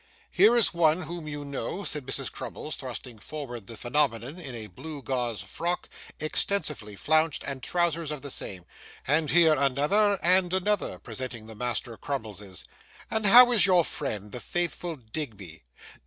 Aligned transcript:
'Here 0.31 0.55
is 0.57 0.73
one 0.73 1.03
whom 1.03 1.27
you 1.27 1.45
know,' 1.45 1.83
said 1.83 2.07
Mrs. 2.07 2.31
Crummles, 2.31 2.75
thrusting 2.75 3.19
forward 3.19 3.67
the 3.67 3.77
Phenomenon 3.77 4.39
in 4.39 4.55
a 4.55 4.65
blue 4.65 5.03
gauze 5.03 5.43
frock, 5.43 5.87
extensively 6.19 6.95
flounced, 6.95 7.43
and 7.45 7.61
trousers 7.61 8.09
of 8.09 8.23
the 8.23 8.31
same; 8.31 8.65
'and 9.05 9.29
here 9.29 9.53
another 9.53 10.17
and 10.23 10.51
another,' 10.55 10.97
presenting 10.97 11.45
the 11.45 11.53
Master 11.53 11.97
Crummleses. 11.97 12.65
'And 13.11 13.27
how 13.27 13.51
is 13.51 13.67
your 13.67 13.85
friend, 13.85 14.31
the 14.31 14.39
faithful 14.39 14.95
Digby? 14.95 15.61